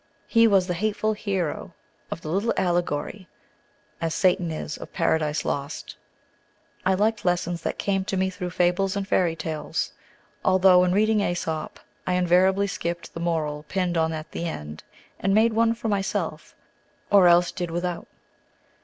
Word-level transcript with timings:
He 0.25 0.47
was 0.47 0.65
the 0.65 0.73
hateful 0.73 1.13
hero 1.13 1.73
of 2.09 2.21
the 2.21 2.27
little 2.29 2.55
allegory, 2.57 3.27
as 4.01 4.15
Satan 4.15 4.49
is 4.49 4.75
of 4.79 4.91
"Paradise 4.91 5.45
Lost." 5.45 5.95
I 6.83 6.95
liked 6.95 7.23
lessons 7.23 7.61
that 7.61 7.77
came 7.77 8.03
to 8.05 8.17
me 8.17 8.31
through 8.31 8.49
fables 8.49 8.95
and 8.95 9.07
fairy 9.07 9.35
tales, 9.35 9.93
although, 10.43 10.83
in 10.85 10.91
reading 10.91 11.21
Aesop, 11.21 11.79
I 12.07 12.13
invariably 12.13 12.65
skipped 12.65 13.13
the 13.13 13.19
"moral" 13.19 13.61
pinned 13.69 13.95
on 13.95 14.11
at 14.11 14.31
the 14.31 14.45
end, 14.45 14.83
and 15.19 15.35
made 15.35 15.53
one 15.53 15.75
for 15.75 15.87
myself, 15.87 16.55
or 17.11 17.27
else 17.27 17.51
did 17.51 17.69
without. 17.69 18.07